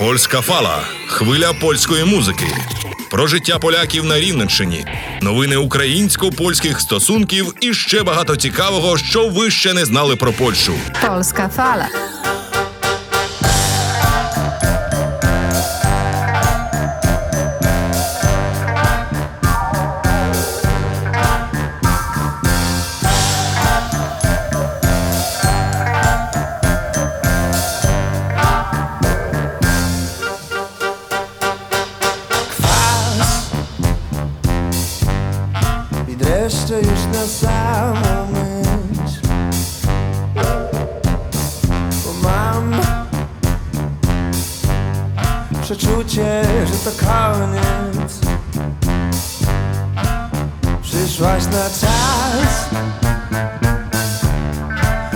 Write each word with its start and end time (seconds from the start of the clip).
Польська 0.00 0.40
фала, 0.40 0.82
хвиля 1.06 1.52
польської 1.52 2.04
музики. 2.04 2.46
Про 3.10 3.26
життя 3.26 3.58
поляків 3.58 4.04
на 4.04 4.20
Рівненщині, 4.20 4.84
новини 5.22 5.56
українсько-польських 5.56 6.80
стосунків 6.80 7.54
і 7.60 7.74
ще 7.74 8.02
багато 8.02 8.36
цікавого, 8.36 8.98
що 8.98 9.28
ви 9.28 9.50
ще 9.50 9.74
не 9.74 9.84
знали 9.84 10.16
про 10.16 10.32
Польщу. 10.32 10.72
Польська 11.06 11.50
fala. 11.56 11.84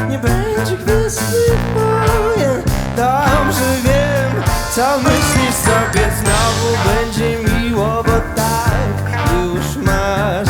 Nie 0.08 0.18
będzie 0.18 0.76
gwiazdy 0.76 1.50
moje. 1.74 2.62
Dobrze 2.96 3.76
wiem, 3.84 4.42
co 4.74 4.98
myślisz 4.98 5.54
sobie. 5.54 6.10
Znowu 6.20 6.76
będzie 6.84 7.38
miło, 7.38 8.02
bo 8.02 8.12
tak 8.36 9.32
już 9.32 9.86
masz. 9.86 10.48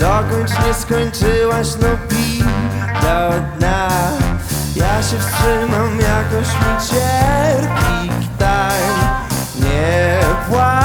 Dokończ 0.00 0.50
nie 0.66 0.74
skończyłaś, 0.74 1.66
no 1.80 1.88
pij 2.08 2.44
do 3.02 3.32
dna. 3.56 3.88
Ja 4.76 5.02
się 5.02 5.18
wstrzymam, 5.18 5.98
jakoś 6.00 6.48
mi 6.48 6.88
cierpi 6.90 8.10
tak 8.38 8.82
Nie 9.60 10.20
płacz 10.48 10.77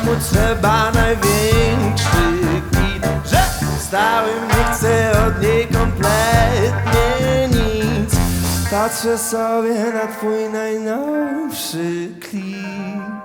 komu 0.00 0.16
trzeba 0.20 0.90
największy 0.90 2.62
kwit 2.72 3.06
Że 3.30 3.42
stałym 3.80 4.48
nie 4.48 4.64
chcę 4.64 5.12
od 5.26 5.42
niej 5.42 5.66
kompletnie 5.66 7.48
nic. 7.48 8.14
Patrzę 8.70 9.18
sobie 9.18 9.92
na 9.92 10.06
twój 10.16 10.48
najnowszy 10.52 12.08
klip 12.20 13.19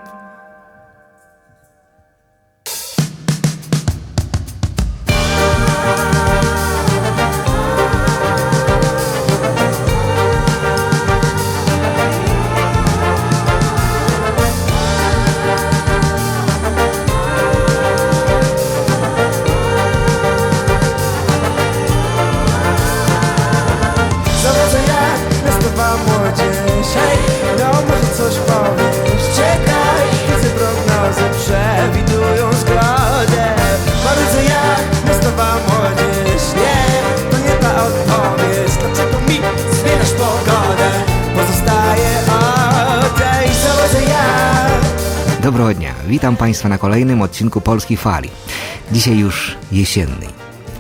jak 45.45 45.45
Доброго 45.45 45.75
дня! 45.75 45.95
Witam 46.07 46.37
Państwa 46.37 46.69
na 46.69 46.79
kolejnym 46.79 47.23
odcinku 47.23 47.61
Polskiej 47.61 47.97
Fali. 47.97 48.31
Dzisiaj 48.93 49.19
już 49.19 49.57
jesienny. 49.73 50.27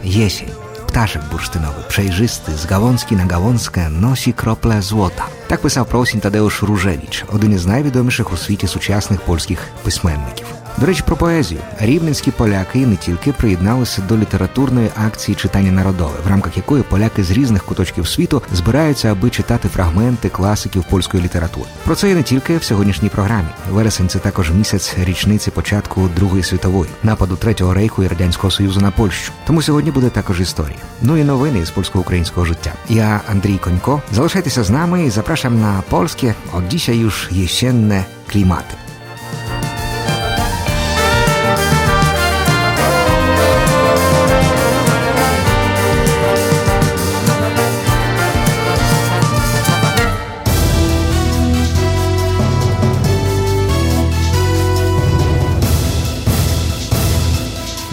Jesień. 0.05 0.49
Ptaszek 0.87 1.23
bursztynowy, 1.25 1.83
przejrzysty, 1.89 2.57
z 2.57 2.67
gałązki 2.67 3.17
na 3.17 3.27
gałązkę 3.27 3.91
nosi 3.91 4.35
krople 4.35 4.83
złota. 4.83 5.25
Tak 5.49 5.61
pisał 5.61 5.85
Prosin 5.85 6.21
Tadeusz 6.21 6.63
Różewicz, 6.63 7.25
один 7.33 7.53
із 7.53 7.67
найвідоміших 7.67 8.33
у 8.33 8.37
світі 8.37 8.67
сучасних 8.67 9.21
польських 9.21 9.69
письменників. 9.85 10.47
До 10.78 10.86
речі, 10.86 11.04
про 11.06 11.16
поезію. 11.16 11.62
Рівненські 11.80 12.32
поляки 12.32 12.86
не 12.86 12.96
тільки 12.96 13.32
приєдналися 13.32 14.02
до 14.02 14.18
літературної 14.18 14.90
акції 15.06 15.36
читання 15.36 15.72
народове, 15.72 16.14
в 16.26 16.30
рамках 16.30 16.58
якої 16.58 16.84
поляки 16.84 17.24
з 17.24 17.32
різних 17.32 17.64
куточків 17.64 18.08
світу 18.08 18.42
збираються, 18.54 19.12
аби 19.12 19.30
читати 19.30 19.70
фрагменти 19.70 20.30
класиків 20.30 20.84
польської 20.84 21.24
літератури. 21.24 21.66
Про 21.84 21.96
це 21.96 22.12
і 22.12 22.14
не 22.14 22.24
тільки 22.24 22.58
в 22.58 22.64
сьогоднішній 22.64 23.10
програмі. 23.10 23.48
Вересень 23.72 24.10
це 24.10 24.20
також 24.20 24.52
місяць 24.52 24.96
річниці 24.98 25.52
початку 25.52 26.10
Другої 26.16 26.44
світової, 26.44 26.92
нападу 27.04 27.36
Третього 27.36 27.74
рейху 27.74 28.04
і 28.04 28.08
радянського 28.08 28.52
союзу 28.52 28.82
на 28.82 28.92
Польщу. 28.92 29.32
Тому 29.48 29.62
сьогодні 29.62 29.92
буде 29.92 30.10
також 30.10 30.42
історія. 30.42 30.78
Ну 31.02 31.18
і 31.18 31.24
новини 31.24 31.66
з 31.66 31.70
польсько-українського 31.70 32.46
життя. 32.46 32.74
Я 32.90 33.22
Андрій 33.32 33.58
Конько. 33.58 34.02
Залишайтеся 34.12 34.64
з 34.64 34.70
нами 34.70 35.06
і 35.06 35.10
запрошам 35.10 35.62
на 35.62 35.84
польське, 35.90 36.36
от 36.54 36.64
dzisiaj 36.64 36.98
już 36.98 37.32
jesienne 37.32 38.04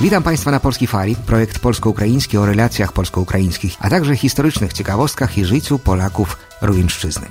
Witam 0.03 0.23
Państwa 0.23 0.51
na 0.51 0.61
Polskiej 0.61 0.89
Fali, 0.89 1.17
projekt 1.17 1.59
polsko-ukraiński 1.59 2.39
o 2.39 2.47
relacjach 2.47 2.93
polsko-ukraińskich, 2.93 3.77
a 3.81 3.91
także 3.91 4.17
historycznych 4.17 4.73
ciekawostkach 4.73 5.39
i 5.39 5.45
życiu 5.45 5.79
Polaków 5.79 6.39
Ruińszczyzny. 6.63 7.27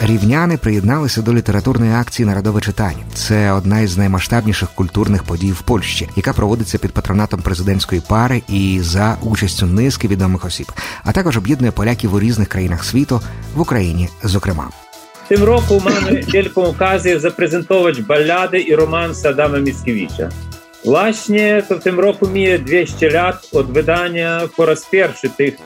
Рівняни 0.00 0.56
приєдналися 0.56 1.22
до 1.22 1.34
літературної 1.34 1.92
акції 1.92 2.26
Народове 2.26 2.60
читання. 2.60 3.04
Це 3.14 3.52
одна 3.52 3.80
із 3.80 3.96
наймасштабніших 3.96 4.68
культурних 4.68 5.22
подій 5.22 5.52
в 5.52 5.62
Польщі, 5.62 6.08
яка 6.16 6.32
проводиться 6.32 6.78
під 6.78 6.92
патронатом 6.92 7.42
президентської 7.42 8.00
пари 8.00 8.42
і 8.48 8.80
за 8.82 9.16
участю 9.22 9.66
низки 9.66 10.08
відомих 10.08 10.44
осіб, 10.44 10.72
а 11.04 11.12
також 11.12 11.36
об'єднує 11.36 11.72
поляків 11.72 12.14
у 12.14 12.20
різних 12.20 12.48
країнах 12.48 12.84
світу, 12.84 13.20
в 13.54 13.60
Україні, 13.60 14.08
зокрема. 14.24 14.68
Tym 15.28 15.42
roku 15.42 15.80
mamy 15.84 16.20
wielką 16.22 16.64
okazję 16.64 17.20
zaprezentować 17.20 18.02
ballady 18.02 18.60
i 18.60 18.76
romanse 18.76 19.28
Adama 19.28 19.58
Mickiewicza. 19.58 20.28
Właśnie 20.84 21.62
to 21.68 21.78
w 21.78 21.82
tym 21.82 22.00
roku 22.00 22.28
mija 22.28 22.58
200 22.58 23.10
lat 23.10 23.48
od 23.52 23.72
wydania 23.72 24.40
po 24.56 24.66
raz 24.66 24.86
pierwszy 24.90 25.30
tych 25.30 25.56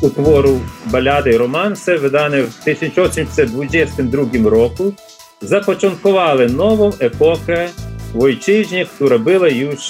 utworów 0.00 0.60
ballady 0.92 1.30
i 1.30 1.36
romanse, 1.36 1.98
wydane 1.98 2.42
w 2.42 2.54
1822 2.54 4.50
roku, 4.50 4.92
zapoczątkowały 5.40 6.48
nową 6.48 6.90
epokę 6.98 7.68
w 8.14 8.22
ojczyźnie, 8.22 8.86
która 8.86 9.18
była 9.18 9.48
już 9.48 9.80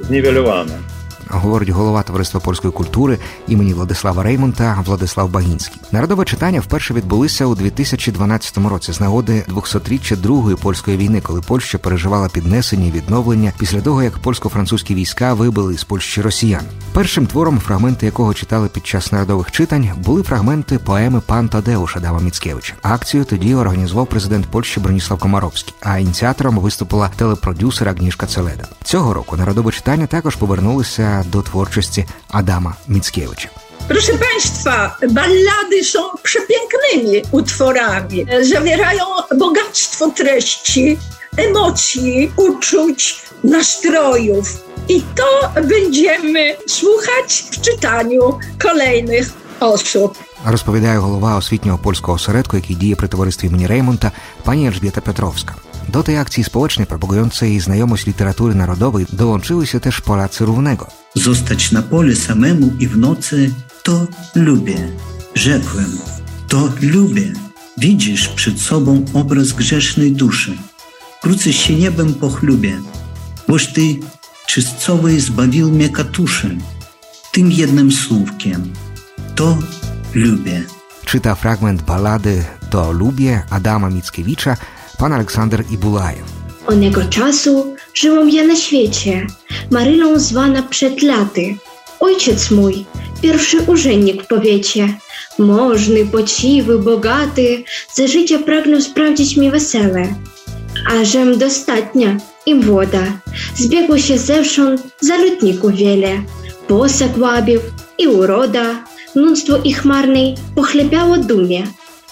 zniwelowana. 0.00 0.93
Говорить 1.30 1.68
голова 1.68 2.02
товариства 2.02 2.40
польської 2.40 2.72
культури 2.72 3.18
імені 3.48 3.74
Владислава 3.74 4.22
Реймонта 4.22 4.82
Владислав 4.86 5.30
Багінський. 5.30 5.80
Народове 5.92 6.24
читання 6.24 6.60
вперше 6.60 6.94
відбулися 6.94 7.46
у 7.46 7.54
2012 7.54 8.58
році 8.58 8.92
з 8.92 9.00
нагоди 9.00 9.44
200-річчя 9.48 10.16
Другої 10.16 10.56
польської 10.56 10.96
війни, 10.96 11.20
коли 11.20 11.40
Польща 11.40 11.78
переживала 11.78 12.28
піднесення 12.28 12.86
і 12.86 12.90
відновлення 12.90 13.52
після 13.58 13.80
того, 13.80 14.02
як 14.02 14.18
польсько-французькі 14.18 14.94
війська 14.94 15.34
вибили 15.34 15.78
з 15.78 15.84
Польщі 15.84 16.22
росіян. 16.22 16.62
Першим 16.92 17.26
твором, 17.26 17.58
фрагменти 17.58 18.06
якого 18.06 18.34
читали 18.34 18.68
під 18.68 18.86
час 18.86 19.12
народових 19.12 19.50
читань, 19.50 19.90
були 20.04 20.22
фрагменти 20.22 20.78
поеми 20.78 21.20
Пан 21.26 21.48
Тадеуш 21.48 21.96
Адама 21.96 22.20
Міцкевича. 22.20 22.74
Акцію 22.82 23.24
тоді 23.24 23.54
організував 23.54 24.06
президент 24.06 24.46
Польщі 24.46 24.80
Броніслав 24.80 25.18
Комаровський, 25.18 25.74
а 25.80 25.98
ініціатором 25.98 26.58
виступила 26.58 27.10
телепродюсер 27.16 27.88
Агнішка 27.88 28.26
Целеда. 28.26 28.64
Цього 28.84 29.14
року 29.14 29.36
народове 29.36 29.72
читання 29.72 30.06
також 30.06 30.36
повернулися 30.36 31.13
до 31.25 31.41
творчості 31.41 32.05
Адама 32.27 32.75
Міцкевича. 32.87 33.49
Proszę 33.87 34.13
Państwa, 34.17 34.97
ballady 35.09 35.83
są 35.83 35.99
przepięknymi 36.23 37.23
utworami. 37.31 38.25
Zawierają 38.41 39.05
bogactwo 39.37 40.11
treści, 40.11 40.97
emocji, 41.37 42.31
uczuć, 42.35 43.21
nastrojów. 43.43 44.63
I 44.89 45.01
to 45.15 45.61
będziemy 45.61 46.55
słuchać 46.67 47.45
w 47.51 47.61
czytaniu 47.61 48.39
kolejnych 48.61 49.33
osób. 49.59 50.17
Розповідає 50.45 50.97
голова 50.97 51.35
освітнього 51.35 51.77
польського 51.77 52.15
осередку, 52.15 52.55
який 52.57 52.75
діє 52.75 52.95
при 52.95 53.07
товаристві 53.07 53.47
імені 53.47 53.67
Реймонта, 53.67 54.11
пані 54.43 54.67
Ельжбіта 54.67 55.01
Петровська. 55.01 55.55
До 55.87 56.03
tej 56.03 56.17
akcji 56.17 56.43
społecznej 56.43 56.87
propagującej 56.87 57.59
znajomość 57.59 58.07
literatury 58.07 58.55
narodowej 58.55 59.05
dołączyły 59.11 59.67
się 59.67 59.79
też 59.79 60.01
Polacy 60.01 60.45
równego. 60.45 60.87
Zostać 61.14 61.72
na 61.72 61.82
pole 61.82 62.16
samemu 62.16 62.72
i 62.78 62.88
w 62.88 62.96
nocy 62.98 63.50
to 63.82 64.06
lubię. 64.34 64.88
Rzekłem, 65.34 65.98
to 66.48 66.72
lubię. 66.82 67.32
Widzisz 67.78 68.28
przed 68.28 68.60
sobą 68.60 69.04
obraz 69.14 69.52
grzesznej 69.52 70.12
duszy. 70.12 70.56
Wkrótce 71.18 71.52
się 71.52 71.74
niebem 71.74 72.14
pochlubię, 72.14 72.80
boś 73.48 73.66
ty 73.66 73.82
czystcowy 74.46 75.20
zbawił 75.20 75.70
mnie 75.70 75.88
katuszy. 75.88 76.56
Tym 77.32 77.52
jednym 77.52 77.92
słówkiem. 77.92 78.72
To 79.34 79.58
lubię. 80.14 80.62
Czyta 81.04 81.34
fragment 81.34 81.82
balady 81.82 82.44
To 82.70 82.92
lubię 82.92 83.42
Adama 83.50 83.90
Mickiewicza 83.90 84.56
pan 84.98 85.12
Aleksander 85.12 85.64
Ibulajew. 85.70 86.24
Onego 86.66 87.04
czasu 87.04 87.76
żyłam 87.94 88.30
ja 88.30 88.44
na 88.44 88.56
świecie, 88.56 89.26
Maryną 89.70 90.18
zwana 90.18 90.62
przed 90.62 91.02
laty. 91.02 91.56
Ojciec 92.00 92.50
mój, 92.50 92.84
pierwszy 93.22 93.62
urzędnik 93.66 94.22
w 94.22 94.26
powiecie, 94.26 94.88
możny, 95.38 96.06
pociwy, 96.06 96.78
bogaty, 96.78 97.64
za 97.94 98.06
życia 98.06 98.38
pragnął 98.38 98.80
sprawdzić 98.80 99.36
mi 99.36 99.50
wesele. 99.50 100.14
A 100.90 101.04
żem 101.04 101.38
dostatnia 101.38 102.16
i 102.46 102.54
młoda, 102.54 103.20
zbiegło 103.56 103.98
się 103.98 104.18
zewsząd 104.18 104.82
zalotników 105.00 105.74
wiele. 105.74 106.22
Posag 106.68 107.18
łabił 107.18 107.60
i 107.98 108.08
uroda, 108.08 108.84
mnóstwo 109.16 109.58
ich 109.64 109.84
marnej 109.84 110.34
pochlebiało 110.54 111.18
dumie. 111.18 111.64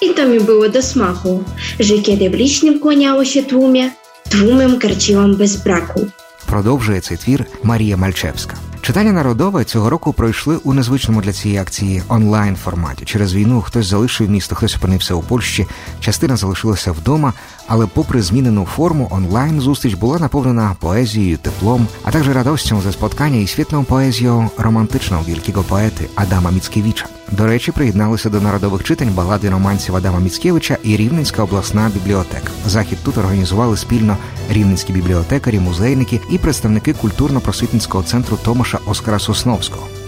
I 0.02 0.14
to 0.14 0.28
mi 0.28 0.40
było 0.40 0.68
do 0.68 0.82
smaku, 0.82 1.44
że 1.80 1.98
kiedy 1.98 2.30
w 2.30 2.34
licznym 2.34 2.78
kłaniało 2.80 3.24
się 3.24 3.42
tłumie, 3.42 3.90
tłumem 4.32 4.78
karciłam 4.78 5.36
bez 5.36 5.56
braku. 5.56 6.06
Продовжує 6.46 7.00
цей 7.00 7.16
твір 7.16 7.44
Марія 7.62 7.96
Мальчевська. 7.96 8.56
Читання 8.80 9.12
народове 9.12 9.64
цього 9.64 9.90
року 9.90 10.12
пройшли 10.12 10.56
у 10.56 10.72
незвичному 10.72 11.22
для 11.22 11.32
цієї 11.32 11.60
акції 11.60 12.02
онлайн 12.08 12.56
форматі. 12.56 13.04
Через 13.04 13.34
війну 13.34 13.60
хтось 13.60 13.86
залишив 13.86 14.30
місто, 14.30 14.54
хтось 14.54 14.76
опинився 14.76 15.14
у 15.14 15.22
Польщі, 15.22 15.66
частина 16.00 16.36
залишилася 16.36 16.92
вдома, 16.92 17.32
але, 17.66 17.86
попри 17.86 18.22
змінену 18.22 18.64
форму, 18.64 19.08
онлайн 19.10 19.60
зустріч 19.60 19.94
була 19.94 20.18
наповнена 20.18 20.76
поезією, 20.80 21.38
теплом, 21.38 21.86
а 22.04 22.10
також 22.10 22.28
радостю 22.28 22.80
за 22.80 22.90
spotkanie 22.90 23.42
і 23.42 23.46
світлną 23.46 23.84
поезією 23.84 24.50
романтичного 24.58 25.22
wielkiego 25.22 25.62
поети 25.62 26.08
Адама 26.14 26.50
Міцкевича. 26.50 27.06
До 27.30 27.46
речі, 27.46 27.72
приєдналися 27.72 28.30
до 28.30 28.40
народових 28.40 28.84
читань 28.84 29.10
балади 29.14 29.50
романсів 29.50 29.96
Адама 29.96 30.18
Міцкевича 30.18 30.76
і 30.82 30.96
Рівненська 30.96 31.42
обласна 31.42 31.90
бібліотека. 31.94 32.50
Захід 32.66 32.98
тут 33.04 33.18
організували 33.18 33.76
спільно 33.76 34.16
рівненські 34.50 34.92
бібліотекарі, 34.92 35.60
музейники 35.60 36.20
і 36.30 36.38
представники 36.38 36.92
культурно-просвітницького 36.92 38.04
центру 38.04 38.38
Томаша 38.44 38.78
Оскара 38.86 39.18
Сосновського. 39.18 40.01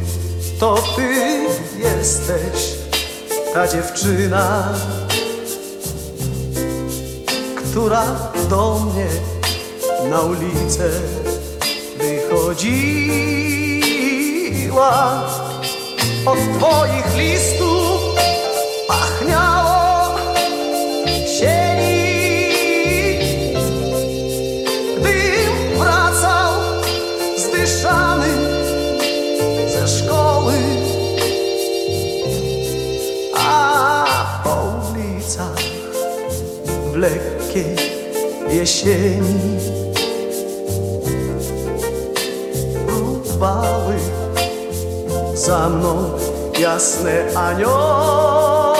to 0.59 0.75
ty 0.95 1.09
jesteś 1.77 2.75
ta 3.53 3.67
dziewczyna 3.67 4.73
Która 7.55 8.31
do 8.49 8.79
mnie 8.79 9.07
na 10.09 10.21
ulicę 10.21 10.89
wychodziła 14.71 15.21
od 16.25 16.37
twoich 16.57 17.15
listów 17.15 18.01
pachniało 18.87 20.15
sieni. 21.39 22.01
Gdym 24.97 25.79
wracał 25.79 26.53
zdyszany 27.37 28.27
ze 29.73 29.87
szkoły 29.87 30.53
a 33.35 34.41
po 34.43 34.73
ulicach 34.91 35.59
w 36.91 36.95
lekkiej 36.95 37.75
jesieni 38.49 39.57
próbowały 42.87 44.20
za 45.41 45.69
mną 45.69 46.17
jasne 46.59 47.33
anioły. 47.35 48.71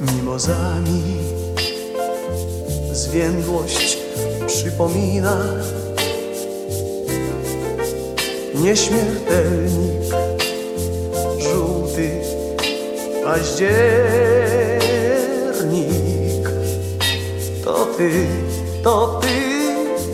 Mimozami 0.00 1.02
zwiędłość 2.92 3.98
przypomina. 4.46 5.36
Nieśmiertelnik, 8.64 10.14
żółty 11.38 12.10
październik. 13.24 13.64
To 17.64 17.86
ty, 17.86 18.26
to 18.82 19.20
ty, 19.22 19.28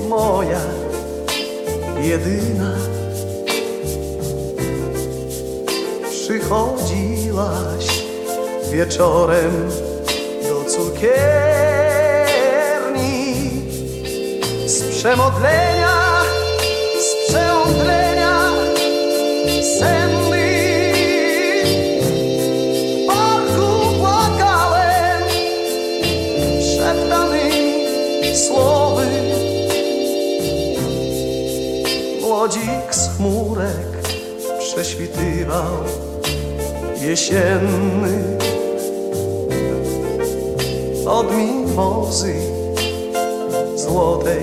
moja 0.09 0.61
jedyna. 2.02 2.76
Przychodziłaś 6.11 7.87
wieczorem 8.73 9.69
do 10.42 10.64
cukierni 10.71 11.11
z 14.66 14.83
przemodlenia, 14.83 16.23
z 17.00 17.28
przeomdlenia 17.28 18.09
Młodzik 32.20 32.94
z 32.94 33.08
chmurek 33.16 33.90
prześwitywał 34.58 35.72
jesienny 37.00 38.38
od 41.06 41.37
mimozy 41.37 42.34
złotej. 43.76 44.40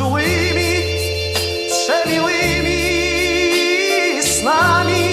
Czułymi, 0.00 0.72
przemiłymi 1.68 2.82
snami. 4.22 5.04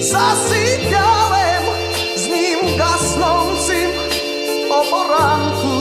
Zasypiałem 0.00 1.62
z 2.16 2.26
nim 2.26 2.78
gasnącym 2.78 3.90
o 4.70 4.84
poranku. 4.90 5.76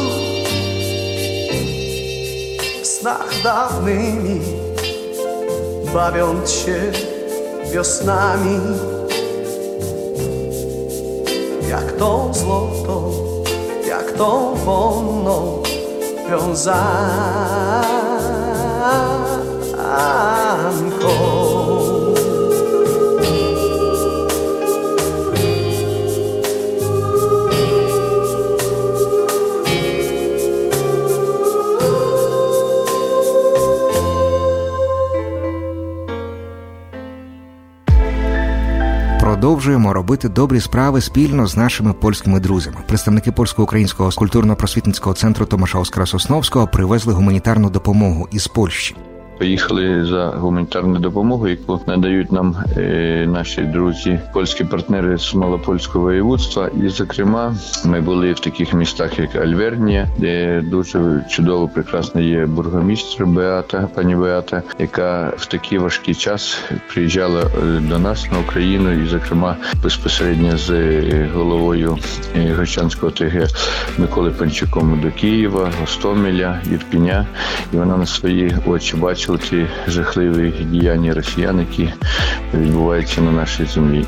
W 2.83 2.87
snach 2.87 3.41
dawnymi 3.43 4.41
bawiąc 5.93 6.51
się 6.51 6.91
wiosnami. 7.71 8.59
Jak 11.69 11.91
tą 11.91 12.33
złotą, 12.33 13.13
jak 13.87 14.11
tą 14.11 14.55
wonną 14.55 15.66
pełzanką. 16.27 17.07
Продовжуємо 39.38 39.94
робити 39.94 40.29
добрі 40.29 40.60
справи 40.60 41.01
спільно 41.01 41.48
з 41.48 41.58
нашими 41.58 41.94
польськими 41.94 42.39
друзями. 42.39 42.77
Представники 42.88 43.32
польсько-українського 43.32 44.10
культурно-просвітницького 44.10 45.13
центру 45.13 45.46
Томаша 45.46 45.79
Оскара 45.79 46.06
Сосновського 46.06 46.67
привезли 46.67 47.13
гуманітарну 47.13 47.70
допомогу 47.70 48.27
із 48.32 48.48
Польщі. 48.48 48.96
Поїхали 49.38 50.06
за 50.06 50.27
гуманітарною 50.27 51.00
допомогою, 51.00 51.58
яку 51.60 51.82
надають 51.88 52.32
нам 52.32 52.56
е, 52.77 53.27
наші 53.29 53.62
друзі, 53.62 54.20
польські 54.34 54.63
партнери 54.63 55.17
з 55.17 55.34
малопольського 55.36 56.06
воєводства. 56.06 56.70
І, 56.84 56.89
зокрема, 56.89 57.56
ми 57.86 58.01
були 58.01 58.34
в 58.34 58.39
таких 58.39 58.74
містах, 58.74 59.20
як 59.20 59.36
Альвернія, 59.36 60.08
де 60.17 60.62
дуже 60.62 61.25
чудово, 61.29 61.67
прекрасно 61.67 62.22
є 62.22 62.46
бургомістр 62.46 63.25
Беата, 63.25 63.88
пані 63.96 64.15
Беата, 64.15 64.63
яка 64.79 65.34
в 65.38 65.46
такий 65.46 65.77
важкий 65.77 66.15
час 66.15 66.60
приїжджала 66.94 67.41
е, 67.41 67.79
до 67.79 68.00
нас 68.00 68.32
на 68.32 68.39
Україну, 68.39 69.03
і, 69.03 69.08
зокрема, 69.08 69.56
безпосередньо 69.84 70.58
з 70.58 70.70
е, 70.70 71.29
головою 71.34 71.98
е, 72.36 72.65
ТГ 73.17 73.48
Миколи 73.98 74.32
Панчуком 74.32 75.01
до 75.01 75.12
Києва, 75.12 75.72
Гостомеля, 75.79 76.62
Ірпіня. 76.72 77.25
І 77.74 77.77
вона 77.77 77.98
на 77.98 78.06
свої 78.06 78.56
очі 78.65 78.96
бачила 78.96 79.26
ті 79.36 79.67
жахливі 79.88 80.53
діяння 80.72 81.13
росіян, 81.13 81.60
які 81.60 81.93
відбуваються 82.53 83.22
на 83.22 83.31
нашій 83.31 83.65
землі. 83.65 84.05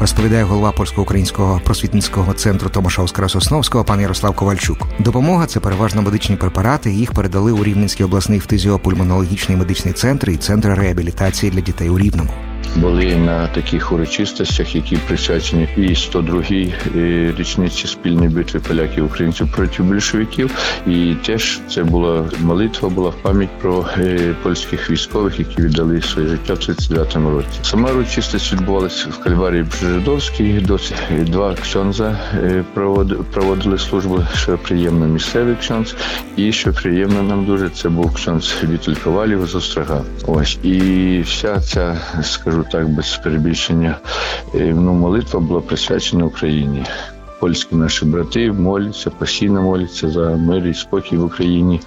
Розповідає 0.00 0.44
голова 0.44 0.72
польсько-українського 0.72 1.60
просвітницького 1.64 2.32
центру 2.32 2.70
Томаша 2.70 3.02
Оскара 3.02 3.28
Сосновського 3.28 3.84
пан 3.84 4.00
Ярослав 4.00 4.34
Ковальчук. 4.34 4.78
Допомога 4.98 5.46
це 5.46 5.60
переважно 5.60 6.02
медичні 6.02 6.36
препарати. 6.36 6.92
Їх 6.92 7.12
передали 7.12 7.52
у 7.52 7.64
Рівненський 7.64 8.06
обласний 8.06 8.38
фтизіопульмонологічний 8.38 9.58
медичний 9.58 9.94
центр 9.94 10.30
і 10.30 10.36
центр 10.36 10.68
реабілітації 10.68 11.52
для 11.52 11.60
дітей 11.60 11.88
у 11.88 11.98
Рівному. 11.98 12.30
Були 12.76 13.16
на 13.16 13.46
таких 13.46 13.92
урочистостях, 13.92 14.74
які 14.74 14.96
присвячені 14.96 15.68
і 15.76 15.80
102-й 15.80 16.72
е, 16.96 17.34
річниці 17.38 17.86
спільної 17.86 18.28
битви 18.28 18.60
поляків 18.60 19.04
українців 19.04 19.48
проти 19.56 19.82
більшовиків. 19.82 20.50
І 20.86 21.14
теж 21.26 21.60
це 21.68 21.84
була 21.84 22.24
молитва, 22.40 22.88
була 22.88 23.08
в 23.08 23.14
пам'ять 23.14 23.58
про 23.60 23.86
е, 23.98 24.34
польських 24.42 24.90
військових, 24.90 25.38
які 25.38 25.62
віддали 25.62 26.02
своє 26.02 26.28
життя 26.28 26.54
в 26.54 26.56
39-му 26.56 27.30
році. 27.30 27.48
Сама 27.62 27.90
урочистість 27.90 28.52
відбувалася 28.52 29.08
в 29.10 29.18
кальварії 29.18 29.62
Бжижидовській. 29.62 30.52
Досі 30.60 30.94
два 31.10 31.54
ксьонза 31.54 32.18
е, 32.34 32.64
проводили 33.32 33.78
службу, 33.78 34.22
що 34.34 34.58
приємно 34.58 35.06
місцевий 35.06 35.56
ксьонз. 35.60 35.94
І 36.36 36.52
що 36.52 36.72
приємно 36.72 37.22
нам 37.22 37.44
дуже, 37.44 37.68
це 37.68 37.88
був 37.88 38.14
ксьонз 38.14 38.54
Віталь 38.62 38.94
Ковалів 39.04 39.46
з 39.46 39.54
Острога. 39.54 40.02
Ось 40.26 40.58
і 40.62 41.20
вся 41.26 41.60
ця, 41.60 41.98
скажу 42.22 42.59
так, 42.64 42.88
без 42.88 43.16
перебільшення, 43.16 43.98
е, 44.54 44.74
ну, 44.74 44.92
молитва 44.92 45.40
була 45.40 45.60
присвячена 45.60 46.24
Україні. 46.24 46.84
Польські 47.40 47.76
наші 47.76 48.04
брати 48.04 48.52
моляться, 48.52 49.10
постійно 49.10 49.62
моляться 49.62 50.10
за 50.10 50.20
мир 50.20 50.66
і 50.66 50.74
спокій 50.74 51.16
в 51.16 51.24
Україні. 51.24 51.80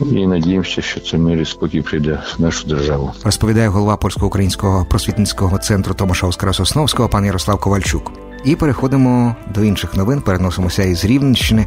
І 0.00 0.26
надіємося, 0.26 0.82
що 0.82 1.00
цей 1.00 1.20
мир 1.20 1.40
і 1.40 1.44
спокій 1.44 1.82
прийде 1.82 2.18
в 2.38 2.42
нашу 2.42 2.68
державу. 2.68 3.12
Розповідає 3.24 3.68
голова 3.68 3.96
польсько-українського 3.96 4.84
просвітницького 4.84 5.58
центру 5.58 5.94
Томаша 5.94 6.26
Оскара 6.26 6.52
Сосновського 6.52 7.08
пан 7.08 7.24
Ярослав 7.24 7.60
Ковальчук. 7.60 8.12
І 8.44 8.56
переходимо 8.56 9.36
до 9.54 9.64
інших 9.64 9.94
новин. 9.94 10.20
Переносимося 10.20 10.82
із 10.82 11.04
Рівненщини 11.04 11.66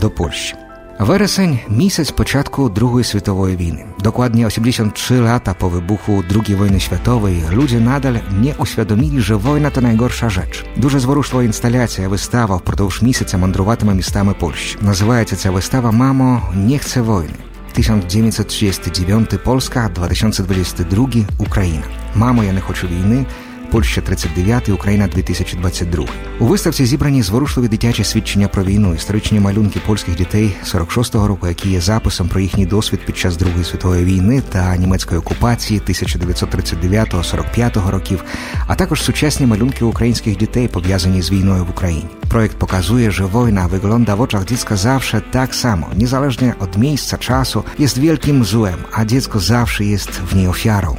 до 0.00 0.10
Польщі. 0.10 0.54
Вересень 0.99 1.59
місяць 1.69 2.11
початku 2.11 2.71
II 2.81 3.03
światowej 3.03 3.57
wojny. 3.57 3.85
Dokładnie 3.99 4.47
83 4.47 5.21
lata 5.21 5.53
po 5.53 5.69
wybuchu 5.69 6.23
II 6.35 6.55
wojny 6.55 6.79
światowej 6.79 7.43
ludzie 7.51 7.79
nadal 7.79 8.19
nie 8.41 8.55
uświadomili, 8.55 9.21
że 9.21 9.37
wojna 9.37 9.71
to 9.71 9.81
najgorsza 9.81 10.29
rzecz. 10.29 10.65
Дуже 10.77 10.99
зворушлива 10.99 11.43
інсталяція, 11.43 12.07
вистава 12.07 12.55
впродовж 12.55 13.01
місяця 13.01 13.37
мандруватиме 13.37 13.93
містами 13.93 14.33
Польщі. 14.33 14.77
Називається 14.81 15.35
ця 15.35 15.51
вистава 15.51 15.91
Мамо, 15.91 16.41
не 16.55 16.77
chcę 16.77 17.01
wojny. 17.01 17.33
1939 17.77 19.43
Polska, 19.43 19.91
2022 19.95 21.07
Україна. 21.37 21.83
Мамо, 22.15 22.43
я 22.43 22.53
не 22.53 22.61
хочу 22.61 22.87
війни. 22.87 23.25
Польща 23.72 24.00
39, 24.00 24.68
Україна 24.68 25.08
2022. 25.08 26.04
У 26.40 26.46
виставці 26.46 26.86
зібрані 26.86 27.22
зворушливі 27.22 27.68
дитячі 27.68 28.04
свідчення 28.04 28.48
про 28.48 28.64
війну, 28.64 28.94
історичні 28.94 29.40
малюнки 29.40 29.80
польських 29.86 30.16
дітей 30.16 30.52
46-го 30.64 31.28
року, 31.28 31.48
які 31.48 31.70
є 31.70 31.80
записом 31.80 32.28
про 32.28 32.40
їхній 32.40 32.66
досвід 32.66 33.00
під 33.06 33.16
час 33.16 33.36
Другої 33.36 33.64
світової 33.64 34.04
війни 34.04 34.42
та 34.48 34.76
німецької 34.76 35.20
окупації 35.20 35.80
1939-45 35.80 37.90
років, 37.90 38.24
а 38.66 38.74
також 38.74 39.02
сучасні 39.02 39.46
малюнки 39.46 39.84
українських 39.84 40.36
дітей, 40.36 40.68
пов'язані 40.68 41.22
з 41.22 41.30
війною 41.30 41.64
в 41.64 41.70
Україні. 41.70 42.06
Projekt 42.28 42.56
pokazuje, 42.58 43.10
że 43.10 43.26
wojna 43.26 43.68
wygląda 43.68 44.14
w 44.14 44.20
oczach 44.20 44.44
dziecka 44.44 44.76
zawsze 44.76 45.20
tak 45.20 45.54
samo, 45.54 45.90
niezależnie 45.96 46.54
od 46.58 46.78
miejsca, 46.78 47.18
czasu, 47.18 47.64
jest 47.78 47.98
wielkim 47.98 48.44
złem, 48.44 48.78
a 48.92 49.04
dziecko 49.04 49.40
zawsze 49.40 49.84
jest 49.84 50.10
w 50.10 50.36
niej 50.36 50.48
ofiarą. 50.48 50.96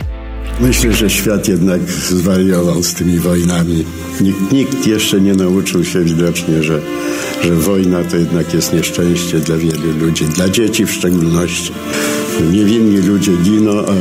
Myślę, 0.61 0.93
że 0.93 1.09
świat 1.09 1.47
jednak 1.47 1.81
zwariował 1.91 2.83
z 2.83 2.93
tymi 2.93 3.19
wojnami. 3.19 3.85
Nikt, 4.21 4.51
nikt 4.51 4.87
jeszcze 4.87 5.21
nie 5.21 5.33
nauczył 5.33 5.85
się 5.85 6.03
widocznie, 6.03 6.63
że, 6.63 6.81
że 7.43 7.55
wojna 7.55 8.03
to 8.03 8.17
jednak 8.17 8.53
jest 8.53 8.73
nieszczęście 8.73 9.39
dla 9.39 9.57
wielu 9.57 9.97
ludzi, 9.99 10.25
dla 10.25 10.49
dzieci 10.49 10.85
w 10.85 10.91
szczególności. 10.91 11.73
Niewinni 12.51 12.97
ludzie 12.97 13.31
giną, 13.43 13.71
a, 13.71 13.91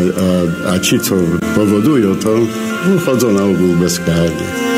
a, 0.71 0.73
a 0.73 0.79
ci, 0.79 1.01
co 1.01 1.15
powodują 1.55 2.17
to, 2.17 2.39
chodzą 3.07 3.33
na 3.33 3.45
ogół 3.45 3.77
bezkarnie. 3.81 4.72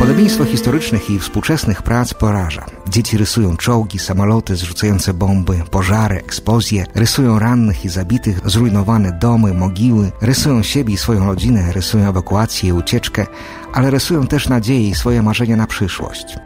Podobieństwo 0.00 0.44
historycznych 0.44 1.10
i 1.10 1.18
współczesnych 1.18 1.82
prac 1.82 2.14
poraża. 2.14 2.66
Dzieci 2.88 3.18
rysują 3.18 3.56
czołgi, 3.56 3.98
samoloty 3.98 4.56
zrzucające 4.56 5.14
bomby, 5.14 5.62
pożary, 5.70 6.16
eksplozje, 6.16 6.86
rysują 6.94 7.38
rannych 7.38 7.84
i 7.84 7.88
zabitych, 7.88 8.40
zrujnowane 8.44 9.18
domy, 9.20 9.54
mogiły, 9.54 10.12
rysują 10.22 10.62
siebie 10.62 10.94
i 10.94 10.96
swoją 10.96 11.26
rodzinę, 11.26 11.72
rysują 11.72 12.08
ewakuację 12.08 12.68
i 12.68 12.72
ucieczkę, 12.72 13.26
ale 13.72 13.90
rysują 13.90 14.26
też 14.26 14.48
nadzieję 14.48 14.88
i 14.88 14.94
swoje 14.94 15.22
marzenia 15.22 15.56
na 15.56 15.66
przyszłość. 15.66 16.36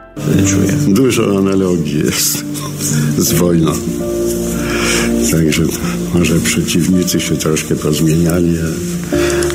Dużo 0.89 1.39
analogii 1.39 1.99
jest 1.99 2.45
z 3.19 3.33
wojną. 3.33 3.73
Także 5.33 5.63
może 6.15 6.41
przeciwnicy 6.41 7.21
się 7.21 7.37
troszkę 7.37 7.77
pozmieniali, 7.77 8.59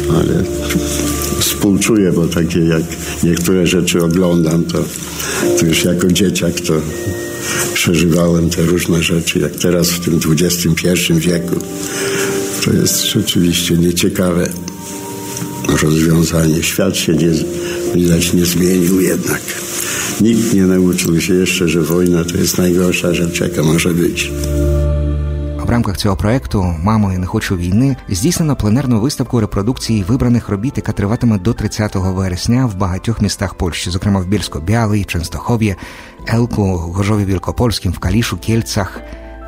ale 0.10 0.44
współczuję, 1.60 2.12
bo 2.12 2.28
takie 2.28 2.60
jak 2.60 2.84
niektóre 3.24 3.68
rzeczy 3.68 4.04
oglądam, 4.04 4.64
to, 4.64 4.84
to 5.60 5.66
już 5.66 5.84
jako 5.84 6.08
dzieciak 6.08 6.60
to 6.60 6.74
przeżywałem 7.74 8.50
te 8.50 8.62
różne 8.62 9.04
rzeczy, 9.04 9.40
jak 9.40 9.56
teraz 9.56 9.90
w 9.90 10.00
tym 10.00 10.20
XXI 10.30 11.14
wieku. 11.14 11.56
To 12.66 12.74
jest 12.74 13.06
rzeczywiście 13.06 13.78
nieciekawe 13.78 14.50
rozwiązanie. 15.84 16.64
Świat 16.64 16.98
się 16.98 17.14
nie, 17.14 17.32
widać 17.96 18.34
nie 18.34 18.46
zmienił 18.46 19.02
jednak. 19.02 19.42
Nikt 20.22 20.54
nie 20.54 20.66
nauczył 20.66 21.22
się 21.22 21.34
jeszcze, 21.34 21.68
że 21.68 21.82
wojna 21.82 22.24
to 22.24 22.38
jest 22.38 22.58
najgorsza 22.58 23.14
rzecz, 23.14 23.40
jaka 23.40 23.64
może 23.64 23.94
być. 23.94 24.32
В 25.70 25.72
рамках 25.72 25.98
цього 25.98 26.16
проекту 26.16 26.76
Мамо, 26.84 27.12
я 27.12 27.18
не 27.18 27.26
хочу 27.26 27.58
війни 27.58 27.98
здійснено 28.08 28.56
пленерну 28.56 29.00
виставку 29.00 29.40
репродукції 29.40 30.04
вибраних 30.04 30.50
робіт, 30.50 30.74
яка 30.78 30.92
триватиме 30.92 31.38
до 31.38 31.54
30 31.54 31.96
вересня 31.96 32.66
в 32.66 32.76
багатьох 32.76 33.22
містах 33.22 33.54
Польщі, 33.54 33.90
зокрема 33.90 34.20
в 34.20 34.28
Більсько-Бялий, 34.28 35.06
Częstochowie, 35.06 35.76
Елку, 36.28 36.78
Горжові 36.78 37.34
Wielkopolskim, 37.34 37.92
в 37.92 38.00
Калішу, 38.00 38.38
Кельцах, 38.38 39.02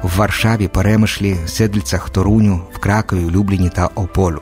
в 0.03 0.17
Варшаві, 0.17 0.67
Перемишлі, 0.67 1.37
Седльцях, 1.47 2.09
Торуню, 2.09 2.61
в 2.73 2.77
Кракові, 2.77 3.29
Любліні 3.29 3.69
та 3.69 3.89
Ополю. 3.95 4.41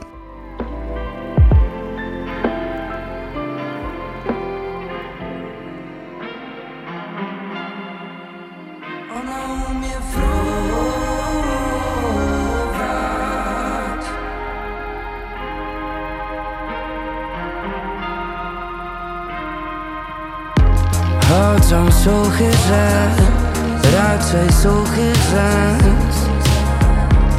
Raczej 23.98 24.54
suchy 24.54 25.14
rzęs 25.32 26.16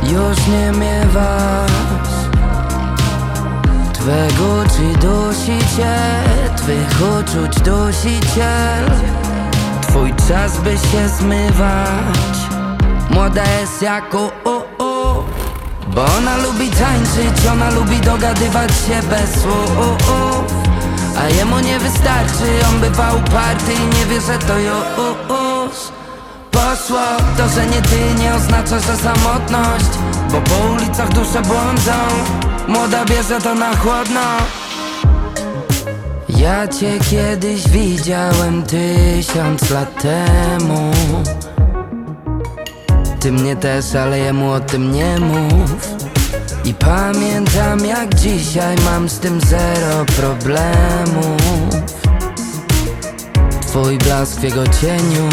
Już 0.03 0.47
nie 0.47 0.73
miewasz 0.73 1.71
Twego 3.93 4.65
czy 4.65 4.99
dusi 4.99 5.59
cię, 5.77 5.97
twych 6.57 7.01
uczuć 7.19 7.61
dusiciel 7.61 8.91
Twój 9.81 10.15
czas 10.29 10.61
by 10.61 10.71
się 10.71 11.09
zmywać. 11.09 12.37
Młoda 13.11 13.43
jest 13.61 13.83
jak 13.83 14.15
o, 14.15 14.31
o, 14.45 14.65
o 14.79 15.25
Bo 15.95 16.05
ona 16.19 16.37
lubi 16.37 16.71
tańczyć, 16.71 17.47
ona 17.53 17.71
lubi 17.71 17.97
dogadywać 17.97 18.71
się 18.71 19.09
bez 19.09 19.43
słów 19.43 20.60
A 21.21 21.29
jemu 21.29 21.61
nie 21.61 21.79
wystarczy, 21.79 22.67
on 22.71 22.81
bywa 22.81 23.13
uparty 23.15 23.73
i 23.73 23.99
nie 23.99 24.07
wie, 24.07 24.21
że 24.21 24.39
to 24.39 24.59
już 24.59 25.77
Poszło, 26.51 27.01
to, 27.37 27.49
że 27.49 27.67
nie 27.67 27.83
ty 27.83 28.23
nie 28.23 28.35
oznacza, 28.35 28.79
że 28.79 28.97
samotność 28.97 29.91
Bo 30.33 30.41
po 30.41 30.73
ulicach 30.73 31.13
dusze 31.13 31.43
błądzą. 31.43 31.93
Młoda 32.69 33.05
bierze 33.05 33.41
to 33.41 33.55
na 33.55 33.77
chłodno. 33.77 34.21
Ja 36.29 36.69
cię 36.69 36.99
kiedyś 37.11 37.69
widziałem 37.69 38.63
tysiąc 38.63 39.71
lat 39.71 40.03
temu. 40.03 40.93
Ty 43.21 43.33
mnie 43.33 43.57
też, 43.57 43.95
ale 43.95 44.19
jemu 44.19 44.51
o 44.51 44.61
tym 44.61 44.93
nie 44.93 45.19
mów 45.19 46.00
I 46.65 46.75
pamiętam 46.75 47.87
jak 47.87 48.15
dzisiaj 48.15 48.77
mam 48.85 49.09
z 49.09 49.19
tym 49.19 49.41
zero 49.41 50.05
problemów. 50.17 51.41
Twój 53.67 53.99
blask 53.99 54.41
w 54.41 54.43
jego 54.43 54.67
cieniu 54.67 55.29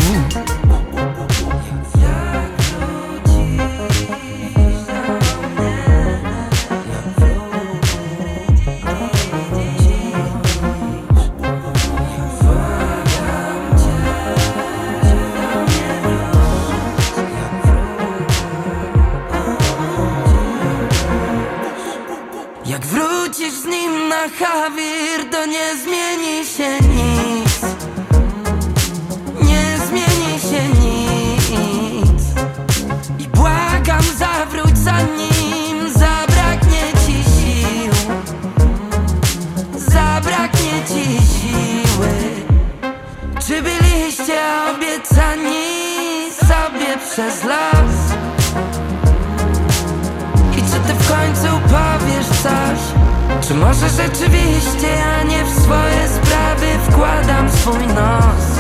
Czy 53.42 53.54
może 53.54 53.90
rzeczywiście 53.90 54.88
ja 54.88 55.24
nie 55.24 55.46
w 55.46 55.50
swoje 55.50 56.08
sprawy 56.08 56.68
wkładam 56.90 57.50
swój 57.52 57.88
nos? 57.88 58.60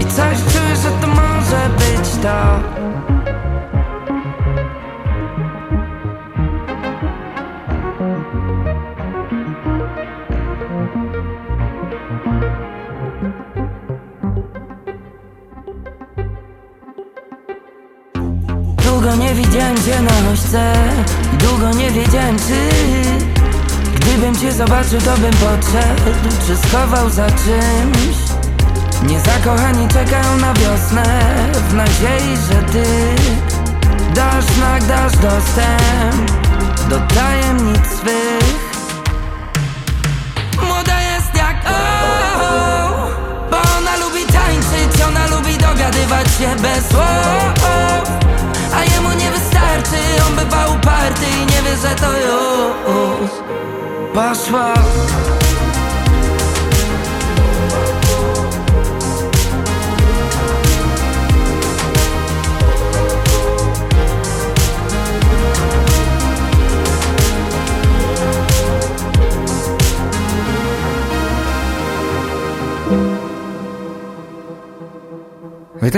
I 0.00 0.04
coś 0.04 0.38
czuję, 0.38 0.76
że 0.82 0.90
to 1.00 1.06
może 1.06 1.68
być 1.78 2.10
to. 2.22 2.78
Długo 18.84 19.16
nie 19.16 19.34
widziałem 19.34 19.76
cię 19.76 20.02
na 20.02 20.30
ośce 20.32 20.72
I 21.17 21.17
długo 21.48 21.70
nie 21.70 21.90
wiedziałem 21.90 22.36
czy 22.38 22.68
Gdybym 23.94 24.36
cię 24.36 24.52
zobaczył 24.52 25.00
to 25.00 25.16
bym 25.16 25.30
podszedł 25.30 26.18
Czy 26.46 26.68
schował 26.68 27.10
za 27.10 27.26
czymś. 27.26 28.16
Niezakochani 29.02 29.88
czekają 29.88 30.36
na 30.36 30.54
wiosnę 30.54 31.04
W 31.70 31.74
nadziei, 31.74 32.36
że 32.36 32.72
ty 32.72 32.84
Dasz 34.14 34.44
znak, 34.44 34.84
dasz 34.84 35.12
dostęp 35.12 36.30
Do 36.88 37.00
tajemnic 37.14 37.86
swych. 37.86 38.68
Młoda 40.66 41.00
jest 41.00 41.34
jak 41.34 41.56
o, 41.66 43.10
Bo 43.50 43.56
ona 43.56 43.96
lubi 43.96 44.24
tańczyć 44.26 45.02
Ona 45.08 45.26
lubi 45.26 45.58
dogadywać 45.58 46.26
się 46.26 46.62
bez 46.62 46.88
słów 46.88 48.27
On 50.26 50.36
bywa 50.36 50.66
uparty 50.66 51.26
i 51.26 51.40
nie 51.40 51.62
wie, 51.62 51.76
że 51.76 51.94
to 51.94 52.12
już 52.12 53.30
Poszło 54.14 54.74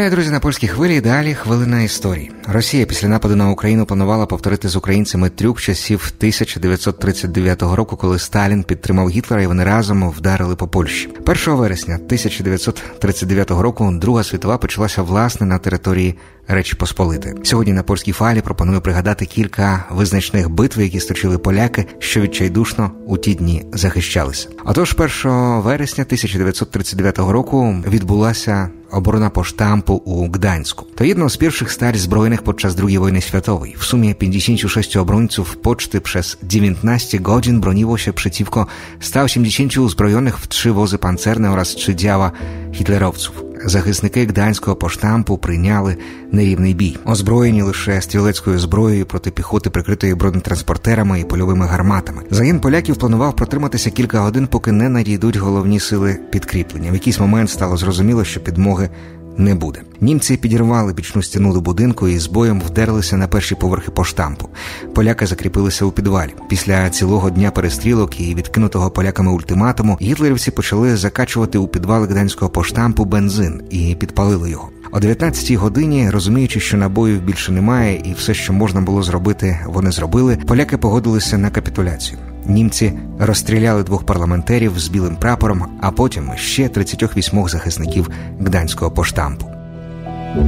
Вітаю 0.00 0.14
друзі, 0.14 0.30
на 0.30 0.40
польській 0.40 0.68
хвилі. 0.68 1.00
Далі 1.00 1.34
хвилина 1.34 1.82
історії. 1.82 2.32
Росія 2.48 2.86
після 2.86 3.08
нападу 3.08 3.36
на 3.36 3.50
Україну 3.50 3.86
планувала 3.86 4.26
повторити 4.26 4.68
з 4.68 4.76
українцями 4.76 5.30
трюк 5.30 5.60
часів 5.60 6.12
1939 6.16 7.62
року, 7.62 7.96
коли 7.96 8.18
Сталін 8.18 8.62
підтримав 8.62 9.08
Гітлера 9.08 9.42
і 9.42 9.46
вони 9.46 9.64
разом 9.64 10.10
вдарили 10.10 10.56
по 10.56 10.68
Польщі. 10.68 11.08
1 11.26 11.54
вересня 11.54 11.94
1939 11.94 13.50
року 13.50 13.90
Друга 13.92 14.24
світова 14.24 14.58
почалася 14.58 15.02
власне 15.02 15.46
на 15.46 15.58
території 15.58 16.14
Речі 16.48 16.76
Посполити. 16.76 17.34
Сьогодні 17.42 17.72
на 17.72 17.82
польській 17.82 18.12
фалі 18.12 18.40
пропоную 18.40 18.80
пригадати 18.80 19.26
кілька 19.26 19.84
визначних 19.90 20.50
битв, 20.50 20.80
які 20.80 21.00
сточили 21.00 21.38
поляки, 21.38 21.86
що 21.98 22.20
відчайдушно 22.20 22.90
у 23.06 23.18
ті 23.18 23.34
дні 23.34 23.64
захищалися. 23.72 24.48
Отож, 24.64 24.96
1 25.24 25.60
вересня 25.60 26.04
1939 26.04 27.18
року 27.18 27.76
відбулася 27.88 28.70
obrona 28.90 29.30
posztampu 29.30 30.02
u 30.04 30.28
Gdańsku. 30.28 30.86
To 30.94 31.04
jedno 31.04 31.30
z 31.30 31.36
pierwszych 31.36 31.72
starć 31.72 32.00
zbrojnych 32.00 32.42
podczas 32.42 32.76
II 32.88 32.98
wojny 32.98 33.20
światowej. 33.20 33.74
W 33.78 33.84
sumie 33.84 34.14
56 34.14 34.96
obrońców 34.96 35.56
poczty 35.56 36.00
przez 36.00 36.36
19 36.42 37.20
godzin 37.20 37.60
broniło 37.60 37.98
się 37.98 38.12
przeciwko 38.12 38.66
180 39.00 39.76
uzbrojonych 39.76 40.38
w 40.38 40.48
trzy 40.48 40.72
wozy 40.72 40.98
pancerne 40.98 41.50
oraz 41.50 41.68
trzy 41.68 41.94
działa 41.94 42.32
hitlerowców. 42.72 43.49
Захисники 43.64 44.26
гданського 44.26 44.76
поштампу 44.76 45.38
прийняли 45.38 45.96
нерівний 46.32 46.74
бій, 46.74 46.96
озброєні 47.04 47.62
лише 47.62 48.00
стрілецькою 48.00 48.58
зброєю 48.58 49.06
проти 49.06 49.30
піхоти, 49.30 49.70
прикритої 49.70 50.14
бронетранспортерами 50.14 51.20
і 51.20 51.24
польовими 51.24 51.66
гарматами. 51.66 52.22
Загін 52.30 52.60
поляків 52.60 52.96
планував 52.96 53.36
протриматися 53.36 53.90
кілька 53.90 54.20
годин, 54.20 54.46
поки 54.46 54.72
не 54.72 54.88
надійдуть 54.88 55.36
головні 55.36 55.80
сили 55.80 56.18
підкріплення. 56.30 56.90
В 56.90 56.94
якийсь 56.94 57.20
момент 57.20 57.50
стало 57.50 57.76
зрозуміло, 57.76 58.24
що 58.24 58.40
підмоги 58.40 58.90
не 59.36 59.54
буде. 59.54 59.80
Німці 60.00 60.36
підірвали 60.36 60.92
бічну 60.92 61.22
стіну 61.22 61.52
до 61.54 61.60
будинку 61.60 62.08
і 62.08 62.18
з 62.18 62.26
боєм 62.26 62.60
вдерлися 62.60 63.16
на 63.16 63.28
перші 63.28 63.54
поверхи 63.54 63.90
поштампу. 63.90 64.48
Поляки 64.94 65.26
закріпилися 65.26 65.84
у 65.84 65.90
підвалі. 65.90 66.30
Після 66.48 66.90
цілого 66.90 67.30
дня 67.30 67.50
перестрілок 67.50 68.20
і 68.20 68.34
відкинутого 68.34 68.90
поляками 68.90 69.32
ультиматуму 69.32 69.98
гітлерівці 70.00 70.50
почали 70.50 70.96
закачувати 70.96 71.58
у 71.58 71.68
підвали 71.68 72.06
гданського 72.06 72.50
поштампу 72.50 73.04
бензин 73.04 73.62
і 73.70 73.96
підпалили 74.00 74.50
його. 74.50 74.68
О 74.92 74.98
19-й 74.98 75.56
годині, 75.56 76.10
розуміючи, 76.10 76.60
що 76.60 76.76
набоїв 76.76 77.22
більше 77.22 77.52
немає, 77.52 78.02
і 78.04 78.12
все, 78.12 78.34
що 78.34 78.52
можна 78.52 78.80
було 78.80 79.02
зробити, 79.02 79.58
вони 79.66 79.90
зробили. 79.90 80.38
Поляки 80.46 80.78
погодилися 80.78 81.38
на 81.38 81.50
капітуляцію. 81.50 82.18
Німці 82.46 82.92
розстріляли 83.18 83.82
двох 83.82 84.06
парламентерів 84.06 84.78
з 84.78 84.88
білим 84.88 85.16
прапором, 85.16 85.78
а 85.80 85.90
потім 85.90 86.30
ще 86.36 86.68
38 86.68 87.48
захисників 87.48 88.10
гданського 88.40 88.90
поштампу. 88.90 89.59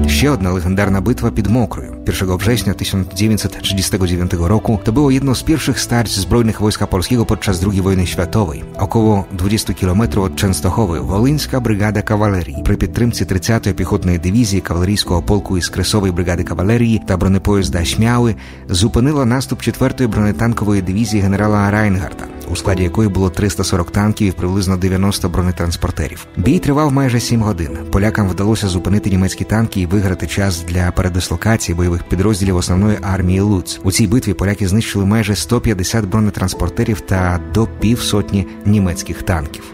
Ще 0.07 0.31
одна 0.31 0.51
легендарна 0.51 1.01
битwa 1.01 1.31
під 1.31 1.47
Мокрою 1.47 1.95
1 2.07 2.37
września 2.37 2.75
1939 2.75 4.35
roku 4.35 4.81
to 4.85 4.92
było 4.92 5.11
jedno 5.11 5.35
z 5.35 5.42
pierwszych 5.42 5.81
starć 5.81 6.11
zbrojnych 6.11 6.61
Wojska 6.61 6.87
Polskiego 6.87 7.25
podczas 7.25 7.64
II 7.64 7.81
wojny 7.81 8.07
światowej. 8.07 8.64
Około 8.79 9.25
20 9.33 9.75
km 9.75 10.03
od 10.16 10.37
Częstochowy 10.37 11.01
Wolyńska 11.01 11.61
Brygada 11.61 12.03
Kawalerii 12.03 12.62
при 12.64 12.77
підтримці 12.77 13.25
30-ї 13.25 13.73
піхотної 13.73 14.18
дивізії 14.18 14.62
кавалерійського 14.62 15.23
полку 15.23 15.59
із 15.59 15.68
Кресової 15.68 16.12
бригади 16.12 16.45
кавалерії 16.45 17.01
та 17.07 17.16
бронепоїзда 17.16 17.85
Шмяли 17.85 18.35
зупинила 18.68 19.25
наступ 19.25 19.62
4-ї 19.62 20.09
бронетанкової 20.09 20.83
дивізії 20.83 21.23
генерала 21.23 21.71
Райнгарта, 21.71 22.25
у 22.50 22.57
складі 22.57 22.83
якої 22.83 23.09
було 23.09 23.31
340 23.31 23.90
танків 23.90 24.28
і 24.28 24.33
приблизно 24.33 24.76
90 24.76 25.28
бронетранспортерів. 25.28 26.26
Бій 26.37 26.59
тривав 26.59 26.92
майже 26.92 27.20
7 27.20 27.42
годин. 27.42 27.78
Полякам 27.90 28.28
вдалося 28.28 28.68
зупинити 28.68 29.11
німецькі 29.11 29.44
танки 29.44 29.81
і 29.81 29.87
виграти 29.87 30.26
час 30.26 30.64
для 30.68 30.90
передислокації 30.90 31.76
бойових 31.76 32.02
підрозділів 32.02 32.57
основної 32.57 32.98
армії 33.02 33.40
Луц. 33.40 33.81
У 33.85 33.92
цій 33.92 34.07
битві 34.07 34.35
поляки 34.35 34.68
знищили 34.68 35.05
майже 35.05 35.37
150 35.37 36.05
бронетранспортерів 36.05 37.00
та 37.00 37.40
до 37.55 37.68
півсотні 37.81 38.46
німецьких 38.66 39.22
танків. 39.22 39.64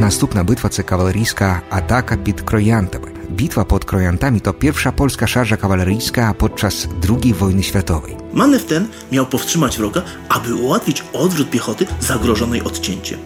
Наступна 0.00 0.44
битва 0.44 0.70
це 0.70 0.82
кавалерійська 0.82 1.60
атака 1.70 2.16
під 2.16 2.40
Кроянтами. 2.40 3.08
Bitwa 3.36 3.64
pod 3.64 3.84
Krojantami 3.84 4.40
to 4.40 4.52
pierwsza 4.52 4.92
polska 4.92 5.26
szarża 5.26 5.56
kawaleryjska 5.56 6.34
podczas 6.34 6.88
II 7.08 7.34
wojny 7.34 7.62
światowej. 7.62 8.25
Manewr 8.36 8.64
ten 8.64 8.88
miał 9.12 9.26
powstrzymać 9.26 9.78
wroga, 9.78 10.02
aby 10.28 10.54
ułatwić 10.54 11.04
odwrót 11.12 11.50
piechoty 11.50 11.86
zagrożonej 12.00 12.62
odcięciem. 12.64 13.18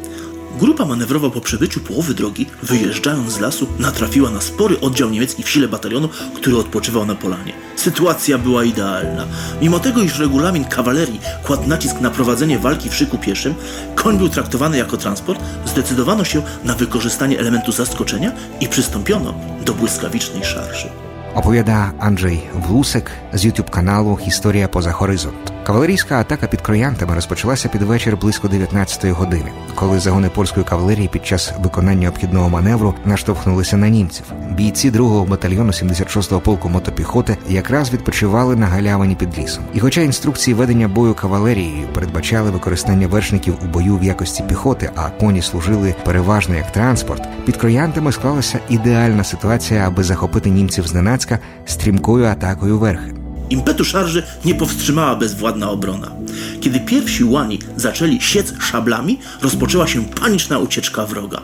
Grupa 0.58 0.84
manewrowa 0.84 1.30
po 1.30 1.40
przebyciu 1.40 1.80
połowy 1.80 2.14
drogi, 2.14 2.46
wyjeżdżając 2.62 3.32
z 3.32 3.40
lasu, 3.40 3.66
natrafiła 3.78 4.30
na 4.30 4.40
spory 4.40 4.80
oddział 4.80 5.10
niemiecki 5.10 5.42
w 5.42 5.48
sile 5.48 5.68
batalionu, 5.68 6.08
który 6.34 6.56
odpoczywał 6.56 7.06
na 7.06 7.14
polanie. 7.14 7.52
Sytuacja 7.76 8.38
była 8.38 8.64
idealna. 8.64 9.26
Mimo 9.62 9.80
tego, 9.80 10.02
iż 10.02 10.18
regulamin 10.18 10.64
kawalerii 10.64 11.20
kładł 11.44 11.68
nacisk 11.68 12.00
na 12.00 12.10
prowadzenie 12.10 12.58
walki 12.58 12.90
w 12.90 12.94
szyku 12.94 13.18
pieszym, 13.18 13.54
koń 13.94 14.18
był 14.18 14.28
traktowany 14.28 14.78
jako 14.78 14.96
transport, 14.96 15.40
zdecydowano 15.66 16.24
się 16.24 16.42
na 16.64 16.74
wykorzystanie 16.74 17.38
elementu 17.38 17.72
zaskoczenia 17.72 18.32
i 18.60 18.68
przystąpiono 18.68 19.34
do 19.64 19.74
błyskawicznej 19.74 20.44
szarży 20.44 21.09
opowiada 21.34 21.92
Andrzej 21.98 22.40
Wlusek 22.54 23.10
z 23.32 23.44
YouTube 23.44 23.70
kanału 23.70 24.16
Historia 24.16 24.68
Poza 24.68 24.92
Horyzont. 24.92 25.59
Кавалерійська 25.70 26.20
атака 26.20 26.46
під 26.46 26.60
Кроянтами 26.60 27.14
розпочалася 27.14 27.68
під 27.68 27.82
вечір 27.82 28.16
близько 28.16 28.48
19-ї 28.48 29.10
години, 29.10 29.52
коли 29.74 29.98
загони 29.98 30.28
польської 30.28 30.66
кавалерії 30.66 31.08
під 31.08 31.26
час 31.26 31.52
виконання 31.60 32.08
обхідного 32.08 32.48
маневру 32.48 32.94
наштовхнулися 33.04 33.76
на 33.76 33.88
німців. 33.88 34.24
Бійці 34.50 34.90
2-го 34.90 35.24
батальйону 35.24 35.72
76-го 35.72 36.40
полку 36.40 36.68
мотопіхоти 36.68 37.36
якраз 37.48 37.92
відпочивали 37.92 38.56
на 38.56 38.66
галявині 38.66 39.14
під 39.14 39.38
лісом. 39.38 39.64
І 39.74 39.80
хоча 39.80 40.00
інструкції 40.00 40.54
ведення 40.54 40.88
бою 40.88 41.14
кавалерією 41.14 41.88
передбачали 41.94 42.50
використання 42.50 43.06
вершників 43.06 43.54
у 43.64 43.66
бою 43.66 43.96
в 43.96 44.04
якості 44.04 44.42
піхоти, 44.48 44.90
а 44.96 45.08
коні 45.08 45.42
служили 45.42 45.94
переважно 46.04 46.54
як 46.54 46.72
транспорт, 46.72 47.22
під 47.46 47.56
Кроянтами 47.56 48.12
склалася 48.12 48.58
ідеальна 48.68 49.24
ситуація, 49.24 49.86
аби 49.86 50.02
захопити 50.02 50.50
німців 50.50 50.86
зненацька 50.86 51.38
стрімкою 51.64 52.24
атакою 52.24 52.78
верхи. 52.78 53.19
Impetu 53.50 53.84
szarży 53.84 54.22
nie 54.44 54.54
powstrzymała 54.54 55.16
bezwładna 55.16 55.70
obrona. 55.70 56.12
Kiedy 56.60 56.80
pierwsi 56.80 57.24
łani 57.24 57.58
zaczęli 57.76 58.20
siec 58.20 58.54
szablami, 58.60 59.18
rozpoczęła 59.42 59.86
się 59.86 60.04
paniczna 60.04 60.58
ucieczka 60.58 61.06
wroga. 61.06 61.42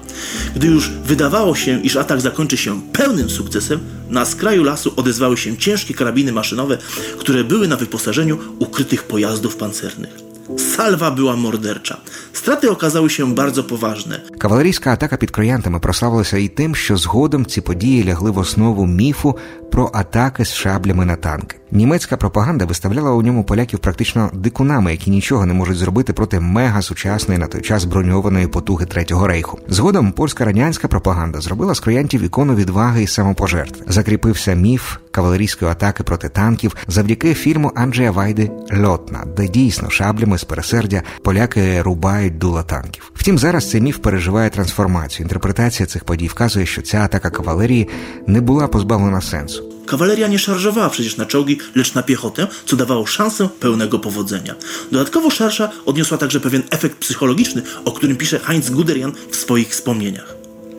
Gdy 0.54 0.66
już 0.66 0.90
wydawało 0.90 1.54
się, 1.54 1.80
iż 1.80 1.96
atak 1.96 2.20
zakończy 2.20 2.56
się 2.56 2.80
pełnym 2.92 3.30
sukcesem, 3.30 3.80
na 4.10 4.24
skraju 4.24 4.64
lasu 4.64 4.92
odezwały 4.96 5.36
się 5.36 5.56
ciężkie 5.56 5.94
karabiny 5.94 6.32
maszynowe, 6.32 6.78
które 7.18 7.44
były 7.44 7.68
na 7.68 7.76
wyposażeniu 7.76 8.38
ukrytych 8.58 9.02
pojazdów 9.02 9.56
pancernych. 9.56 10.25
Salwa 10.56 11.10
była 11.10 11.36
mordercza. 11.36 11.96
Straty 12.32 12.70
okazały 12.70 13.10
się 13.10 13.34
bardzo 13.34 13.64
poważne. 13.64 14.20
Кавалерійська 14.38 14.92
атака 14.92 15.16
під 15.16 15.30
Кроянтами 15.30 15.78
прославилася 15.78 16.38
і 16.38 16.48
тим, 16.48 16.74
що 16.74 16.96
згодом 16.96 17.46
ці 17.46 17.60
події 17.60 18.04
лягли 18.04 18.30
в 18.30 18.38
основу 18.38 18.86
міфу 18.86 19.38
про 19.72 19.90
атаки 19.94 20.44
з 20.44 20.54
шаблями 20.54 21.04
на 21.04 21.16
танки. 21.16 21.56
Німецька 21.70 22.16
пропаганда 22.16 22.64
виставляла 22.64 23.10
у 23.10 23.22
ньому 23.22 23.44
поляків 23.44 23.78
практично 23.78 24.30
дикунами, 24.34 24.92
які 24.92 25.10
нічого 25.10 25.46
не 25.46 25.54
можуть 25.54 25.76
зробити 25.76 26.12
проти 26.12 26.40
мега 26.40 26.82
сучасної 26.82 27.40
на 27.40 27.46
той 27.46 27.60
час 27.60 27.84
броньованої 27.84 28.46
потуги 28.46 28.86
Третього 28.86 29.26
рейху. 29.26 29.58
Згодом 29.68 30.12
польська 30.12 30.44
радянська 30.44 30.88
пропаганда 30.88 31.40
зробила 31.40 31.74
з 31.74 31.80
кроянтів 31.80 32.22
ікону 32.22 32.54
відваги 32.54 33.02
і 33.02 33.06
самопожертви. 33.06 33.84
Закріпився 33.88 34.54
міф 34.54 34.96
кавалерійської 35.10 35.70
атаки 35.70 36.02
проти 36.02 36.28
танків 36.28 36.76
завдяки 36.88 37.34
фільму 37.34 37.72
Анджея 37.74 38.10
Вайди 38.10 38.50
Льотна, 38.84 39.24
де 39.36 39.48
дійсно 39.48 39.90
шаблями 39.90 40.35
з 40.37 40.43
пересердя 40.43 41.03
поляки 41.23 41.81
рубають 41.81 42.37
дула 42.37 42.63
танків. 42.63 43.11
Втім, 43.15 43.39
зараз 43.39 43.69
цей 43.69 43.81
міф 43.81 43.97
переживає 43.97 44.49
трансформацію. 44.49 45.23
Інтерпретація 45.25 45.87
цих 45.87 46.03
подій 46.03 46.27
вказує, 46.27 46.65
що 46.65 46.81
ця 46.81 46.97
атака 46.97 47.29
кавалерії 47.29 47.89
не 48.27 48.41
була 48.41 48.67
позбавлена 48.67 49.21
сенсу. 49.21 49.63
Kawaleria 49.91 50.27
nie 50.27 50.39
szarżowała 50.39 50.89
przecież 50.89 51.17
na 51.17 51.25
czołgi, 51.25 51.57
lecz 51.75 51.93
na 51.93 52.03
piechotę, 52.03 52.47
co 52.65 52.75
dawało 52.75 53.05
szansę 53.05 53.49
pełnego 53.59 53.99
powodzenia. 53.99 54.55
Dodatkowo 54.91 55.29
szarsza 55.29 55.71
odniosła 55.85 56.17
także 56.17 56.39
pewien 56.39 56.63
efekt 56.69 56.97
psychologiczny, 56.97 57.61
o 57.85 57.91
którym 57.91 58.17
pisze 58.17 58.39
Heinz 58.39 58.69
Guderian 58.69 59.11
w 59.31 59.35
swoich 59.35 59.69
wspomnieniach. 59.69 60.34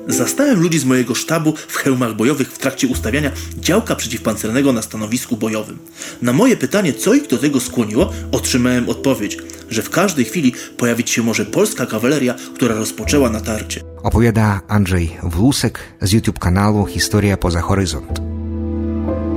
Zastałem 0.08 0.60
ludzi 0.60 0.78
z 0.78 0.84
mojego 0.84 1.14
sztabu 1.14 1.54
w 1.68 1.76
hełmach 1.76 2.16
bojowych 2.16 2.48
w 2.48 2.58
trakcie 2.58 2.86
ustawiania 2.88 3.30
działka 3.58 3.96
przeciwpancernego 3.96 4.72
na 4.72 4.82
stanowisku 4.82 5.36
bojowym. 5.36 5.78
Na 6.22 6.32
moje 6.32 6.56
pytanie, 6.56 6.92
co 6.92 7.14
ich 7.14 7.26
do 7.28 7.38
tego 7.38 7.60
skłoniło, 7.60 8.12
otrzymałem 8.32 8.88
odpowiedź, 8.88 9.38
że 9.70 9.82
w 9.82 9.90
każdej 9.90 10.24
chwili 10.24 10.54
pojawić 10.76 11.10
się 11.10 11.22
może 11.22 11.44
polska 11.44 11.86
kawaleria, 11.86 12.34
która 12.54 12.74
rozpoczęła 12.74 13.30
natarcie. 13.30 13.80
Оповіда 14.02 14.60
Анджей 14.68 15.16
Влусек 15.22 15.80
з 16.00 16.14
YouTube 16.14 16.38
каналу 16.38 16.88
Історія 16.94 17.36
поза 17.36 17.60
горизонт. 17.60 18.20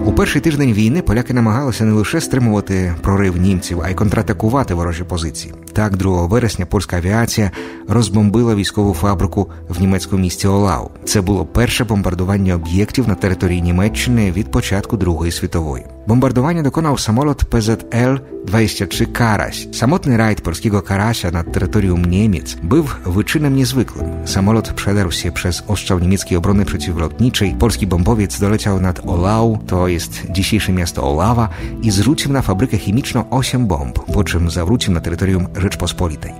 У 0.06 0.14
перший 0.14 0.42
тиждень 0.42 0.74
війни 0.74 1.02
поляки 1.02 1.34
намагалися 1.34 1.86
не 1.86 1.92
лише 1.92 2.22
стримувати 2.22 2.96
прорив 3.02 3.38
німців, 3.38 3.82
а 3.82 3.90
й 3.90 3.94
контратакувати 3.94 4.74
ворожі 4.74 5.04
позиції. 5.04 5.54
Так, 5.80 5.98
2 5.98 6.26
вересня 6.26 6.66
польська 6.66 6.98
авіація 6.98 7.52
розбомбила 7.88 8.56
військову 8.56 8.94
фабрику 8.94 9.50
в 9.70 9.82
німецькому 9.82 10.22
місті 10.22 10.48
Олау. 10.48 10.90
Це 11.04 11.22
було 11.22 11.46
перше 11.46 11.84
бомбардування 11.84 12.56
об'єктів 12.56 13.08
на 13.08 13.16
території 13.16 13.62
Німеччини 13.62 14.32
від 14.32 14.52
початку 14.52 14.98
Другої 14.98 15.32
світової. 15.32 15.86
Bombardowaniu 16.08 16.64
dokonał 16.64 16.98
samolot 16.98 17.46
PZL-23 17.46 19.12
Karaś. 19.12 19.68
Samotny 19.72 20.18
rajd 20.18 20.42
polskiego 20.42 20.82
Karasia 20.82 21.32
nad 21.32 21.52
terytorium 21.52 22.06
Niemiec 22.06 22.56
był 22.64 22.86
wyczynem 23.06 23.56
niezwykłym. 23.56 24.28
Samolot 24.28 24.74
przedarł 24.74 25.12
się 25.12 25.32
przez 25.32 25.64
ostrzał 25.68 26.00
niemieckiej 26.00 26.38
obrony 26.38 26.66
przeciwlotniczej. 26.66 27.56
Polski 27.60 27.88
bombowiec 27.88 28.40
doleciał 28.40 28.82
nad 28.82 29.02
Olau, 29.08 29.58
to 29.68 29.88
jest 29.88 30.24
dzisiejsze 30.30 30.72
miasto 30.72 31.04
Olawa, 31.04 31.50
i 31.82 31.92
zrzucił 31.92 32.32
na 32.32 32.42
fabrykę 32.42 32.78
chemiczną 32.78 33.30
8 33.30 33.68
bomb, 33.68 34.00
po 34.14 34.24
czym 34.24 34.50
zawrócił 34.50 34.94
na 34.94 35.02
terytorium 35.02 35.48
Rzeczpospolitej. 35.71 36.33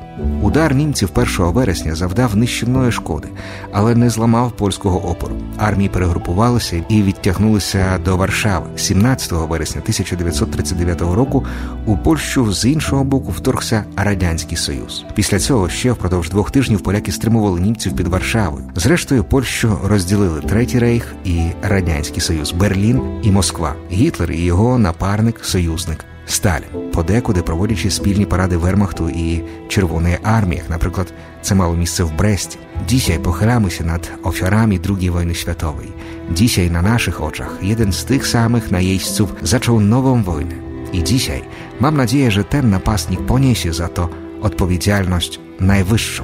Удар 0.43 0.75
німців 0.75 1.11
1 1.15 1.47
вересня 1.47 1.95
завдав 1.95 2.37
нищівної 2.37 2.93
шкоди, 2.93 3.29
але 3.73 3.95
не 3.95 4.11
зламав 4.11 4.53
польського 4.53 5.11
опору. 5.11 5.37
Армії 5.59 5.89
перегрупувалися 5.89 6.85
і 6.89 7.03
відтягнулися 7.03 7.99
до 8.05 8.17
Варшави. 8.17 8.67
17 8.77 9.33
вересня 9.33 9.81
1939 9.81 11.01
року 11.01 11.45
у 11.87 11.97
Польщу 11.97 12.53
з 12.53 12.65
іншого 12.65 13.05
боку 13.05 13.33
вторгся 13.33 13.85
Радянський 13.97 14.57
Союз. 14.57 15.05
Після 15.15 15.39
цього 15.39 15.69
ще 15.69 15.93
впродовж 15.93 16.31
двох 16.31 16.51
тижнів 16.51 16.81
поляки 16.81 17.13
стримували 17.13 17.61
німців 17.61 17.97
під 17.97 18.09
Варшавою. 18.09 18.65
Зрештою, 18.75 19.25
Польщу 19.25 19.79
розділили 19.85 20.41
Третій 20.41 20.79
рейх 20.79 21.15
і 21.25 21.41
Радянський 21.63 22.21
Союз, 22.21 22.53
Берлін 22.53 23.03
і 23.23 23.31
Москва. 23.31 23.75
Гітлер 23.93 24.33
і 24.33 24.41
його 24.41 24.79
напарник, 24.79 25.45
союзник 25.45 26.05
Сталін, 26.30 26.92
подекуди 26.94 27.42
проводячи 27.42 27.92
спільні 27.92 28.26
паради 28.26 28.58
Вермахту 28.58 29.10
і 29.10 29.44
Червоної 29.68 30.18
армії, 30.24 30.58
як, 30.62 30.70
наприклад, 30.70 31.14
це 31.42 31.56
мало 31.56 31.76
місце 31.76 32.04
в 32.04 32.18
Бресті. 32.18 32.58
Dzisiaj 32.88 33.20
pochylamy 33.20 33.70
nad 33.84 34.12
ofiarami 34.24 34.80
II 34.90 35.10
wojny 35.10 35.36
światowej. 35.36 35.92
Dzisiaj 36.32 36.72
na 36.72 36.82
naszych 36.82 37.22
oczach 37.22 37.60
jeden 37.62 37.94
z 37.94 38.04
tych 38.04 38.28
samych 38.28 38.72
najeźdźców 38.72 39.34
zaczął 39.42 39.80
nową 39.80 40.24
wojnę. 40.24 40.56
I 40.94 41.04
dzisiaj 41.04 41.42
mam 41.80 41.98
nadzieję, 41.98 42.32
że 42.32 42.44
ten 42.44 42.70
napastnik 42.70 43.22
poniesie 43.22 43.74
za 43.74 43.88
to 43.88 44.10
odpowiedzialność 44.42 45.40
najwyższą. 45.60 46.24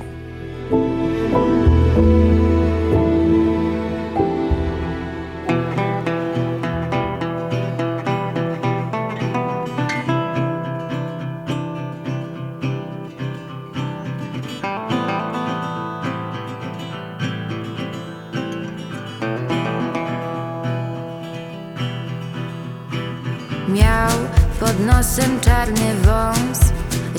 Nosem 24.87 25.41
czarny 25.41 25.95
wąs. 25.95 26.61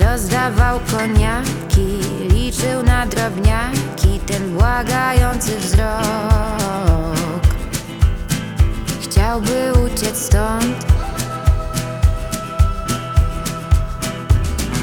Rozdawał 0.01 0.79
koniaki 0.91 1.99
Liczył 2.29 2.83
na 2.83 3.05
drobniaki 3.05 4.19
Ten 4.25 4.53
błagający 4.57 5.59
wzrok. 5.59 5.87
Chciałby 9.01 9.73
uciec 9.85 10.17
stąd. 10.17 10.85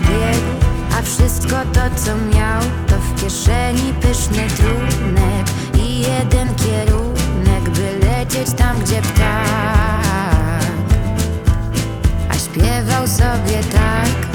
Biegł, 0.00 0.64
a 0.98 1.02
wszystko 1.02 1.56
to 1.72 1.80
co 2.04 2.16
miał 2.16 2.62
To 2.88 2.96
w 2.98 3.22
kieszeni 3.22 3.94
pyszny 4.00 4.48
trunek 4.56 5.46
I 5.78 6.00
jeden 6.00 6.54
kierunek 6.54 7.70
By 7.70 8.06
lecieć 8.06 8.52
tam 8.56 8.78
gdzie 8.80 9.02
ptak 9.02 9.93
śpiewał 12.54 13.06
sobie 13.08 13.60
tak. 13.72 14.26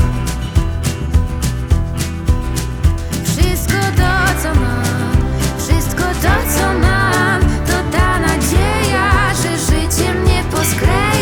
Wszystko 3.23 3.77
to, 3.97 4.41
co 4.43 4.59
mam, 4.59 5.17
wszystko 5.57 6.03
to, 6.03 6.57
co 6.57 6.73
mam, 6.79 7.41
to 7.41 7.97
ta 7.97 8.19
nadzieja, 8.19 9.33
że 9.43 9.57
życie 9.57 10.13
mnie 10.13 10.43
poskleja. 10.51 11.18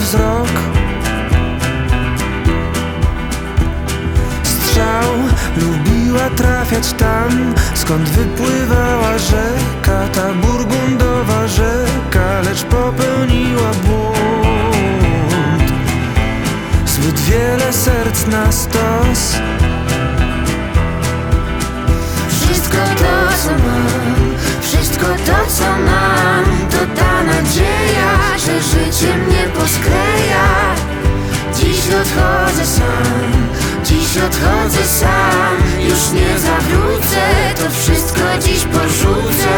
Wzrok. 0.00 0.48
Strzał 4.42 5.14
lubiła 5.56 6.30
trafiać 6.30 6.92
tam 6.92 7.54
Skąd 7.74 8.08
wypływała 8.08 9.18
rzeka 9.18 10.08
Ta 10.12 10.32
burgundowa 10.32 11.48
rzeka 11.48 12.40
Lecz 12.44 12.62
popełniła 12.62 13.70
błąd. 13.86 15.72
Zbyt 16.86 17.20
wiele 17.20 17.72
serc 17.72 18.26
na 18.26 18.52
stos. 18.52 19.38
Wszystko 22.28 22.76
to, 22.76 23.36
co 23.42 23.50
mam, 23.50 24.19
wszystko 25.00 25.32
to, 25.32 25.50
co 25.50 25.64
mam, 25.64 26.44
to 26.70 27.00
ta 27.00 27.22
nadzieja, 27.22 28.10
że 28.36 28.62
życie 28.62 29.16
mnie 29.16 29.44
poskleja. 29.58 30.74
Dziś 31.54 31.78
odchodzę 32.00 32.66
sam, 32.66 33.48
dziś 33.84 34.16
odchodzę 34.16 34.84
sam, 34.84 35.56
już 35.78 36.10
nie 36.12 36.38
zawrócę, 36.38 37.22
to 37.56 37.70
wszystko 37.70 38.20
dziś 38.40 38.64
porzucę. 38.64 39.56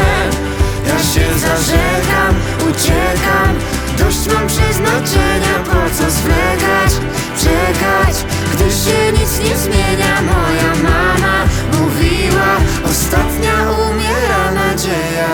Ja 0.87 0.99
się 0.99 1.39
zażegam, 1.39 2.35
uciekam, 2.71 3.55
dość 3.99 4.35
mam 4.35 4.47
przeznaczenia, 4.47 5.55
po 5.65 5.91
co 5.97 6.11
zwlekać, 6.11 6.93
czekać, 7.43 8.25
gdy 8.53 8.65
się 8.65 9.13
nic 9.13 9.51
nie 9.51 9.57
zmienia. 9.57 10.23
Moja 10.23 10.91
mama 10.91 11.45
mówiła 11.83 12.57
Ostatnia 12.85 13.55
umiera 13.91 14.53
nadzieja 14.53 15.29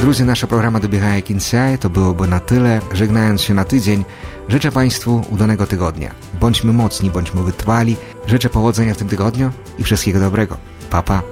Drodzy, 0.00 0.24
nasza 0.24 0.46
programa 0.46 0.80
dobiega 0.80 1.08
jak 1.14 1.30
insight. 1.30 1.80
To 1.80 1.90
byłoby 1.90 2.28
na 2.28 2.40
tyle. 2.40 2.80
Żegnając 2.92 3.42
się 3.42 3.54
na 3.54 3.64
tydzień, 3.64 4.04
życzę 4.48 4.72
Państwu 4.72 5.22
udanego 5.30 5.66
tygodnia. 5.66 6.10
Bądźmy 6.40 6.72
mocni, 6.72 7.10
bądźmy 7.10 7.42
wytrwali. 7.42 7.96
Życzę 8.26 8.48
powodzenia 8.48 8.94
w 8.94 8.96
tym 8.96 9.08
tygodniu 9.08 9.50
i 9.78 9.84
wszystkiego 9.84 10.20
dobrego. 10.20 10.56
Pa, 10.90 11.02
pa. 11.02 11.22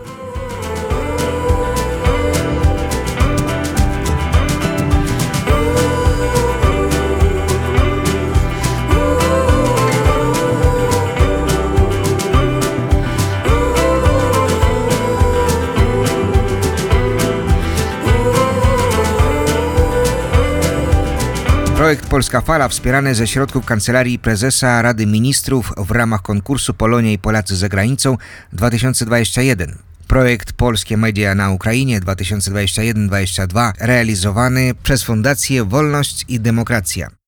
Polska 22.11 22.41
Fala 22.41 22.69
wspierane 22.69 23.15
ze 23.15 23.27
środków 23.27 23.67
Kancelarii 23.67 24.19
Prezesa 24.19 24.83
Rady 24.83 25.07
Ministrów 25.07 25.73
w 25.77 25.91
ramach 25.91 26.23
konkursu 26.23 26.75
Polonia 26.75 27.13
i 27.13 27.19
Polacy 27.19 27.57
za 27.57 27.69
granicą 27.69 28.17
2021. 28.53 29.79
Projekt 30.09 30.53
Polskie 30.53 30.97
Media 30.97 31.35
na 31.35 31.51
Ukrainie 31.51 32.01
2021-2022 32.01 33.73
realizowany 33.81 34.75
przez 34.83 35.03
Fundację 35.03 35.65
Wolność 35.65 36.25
i 36.29 36.41
Demokracja. 36.41 37.20